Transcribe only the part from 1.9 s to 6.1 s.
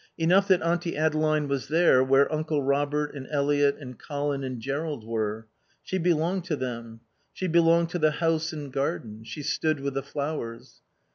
where Uncle Robert and Eliot and Colin and Jerrold were; she